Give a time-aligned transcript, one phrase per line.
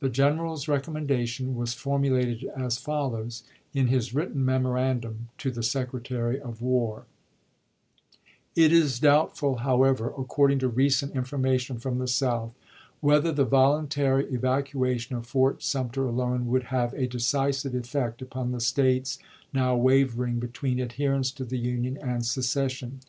[0.00, 6.60] The general's recommendation was formulated as follows, in his written memorandum to the Secretary of
[6.60, 7.06] War:
[8.54, 12.52] It is doubtful, however, according to recent informa tion from the South,
[13.00, 18.60] whether the voluntary evacuation of Fort Sumter alone would have a decisive effect upon the
[18.60, 19.18] States
[19.54, 23.00] now wavering between adherence to the Union and secession.